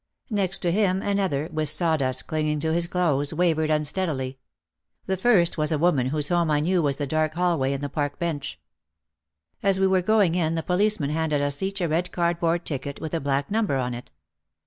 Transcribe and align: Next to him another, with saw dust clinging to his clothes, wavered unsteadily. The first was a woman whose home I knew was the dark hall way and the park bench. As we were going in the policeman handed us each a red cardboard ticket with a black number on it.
Next 0.31 0.63
to 0.63 0.71
him 0.71 1.03
another, 1.03 1.47
with 1.53 1.69
saw 1.69 1.95
dust 1.95 2.25
clinging 2.25 2.59
to 2.61 2.73
his 2.73 2.87
clothes, 2.87 3.35
wavered 3.35 3.69
unsteadily. 3.69 4.39
The 5.05 5.15
first 5.15 5.59
was 5.59 5.71
a 5.71 5.77
woman 5.77 6.07
whose 6.07 6.29
home 6.29 6.49
I 6.49 6.59
knew 6.59 6.81
was 6.81 6.97
the 6.97 7.05
dark 7.05 7.35
hall 7.35 7.55
way 7.59 7.71
and 7.71 7.83
the 7.83 7.87
park 7.87 8.17
bench. 8.17 8.59
As 9.61 9.79
we 9.79 9.85
were 9.85 10.01
going 10.01 10.33
in 10.33 10.55
the 10.55 10.63
policeman 10.63 11.11
handed 11.11 11.39
us 11.41 11.61
each 11.61 11.81
a 11.81 11.87
red 11.87 12.11
cardboard 12.11 12.65
ticket 12.65 12.99
with 12.99 13.13
a 13.13 13.19
black 13.19 13.51
number 13.51 13.75
on 13.77 13.93
it. 13.93 14.09